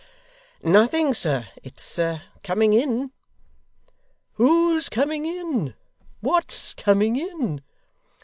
[0.63, 1.45] 'Nothing, sir.
[1.61, 1.99] It's
[2.41, 3.11] coming in.'
[4.33, 5.75] 'Who's coming in?
[6.21, 7.61] what's coming in?